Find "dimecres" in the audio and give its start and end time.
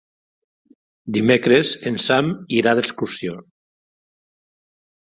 1.17-1.75